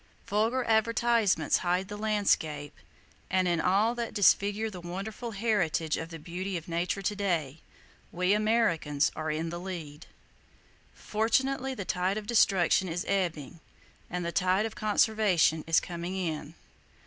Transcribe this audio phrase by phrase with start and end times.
[0.25, 2.73] Vulgar advertisements hide the landscape,
[3.29, 7.59] and in all that disfigures the wonderful heritage of the beauty of Nature to day,
[8.11, 10.07] we Americans are in the lead.
[10.91, 13.59] Fortunately the tide of destruction is ebbing,
[14.09, 16.55] and the tide of conservation is coming in.